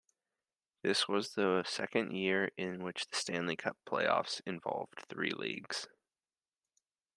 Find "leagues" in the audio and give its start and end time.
5.29-5.87